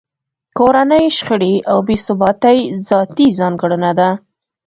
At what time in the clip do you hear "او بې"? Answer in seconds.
1.71-1.95